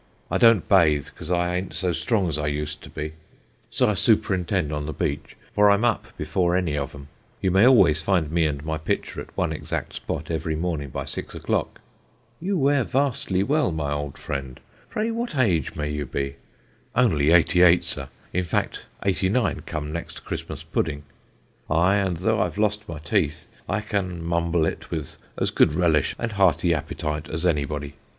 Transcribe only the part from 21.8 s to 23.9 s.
and though I've lost my teeth I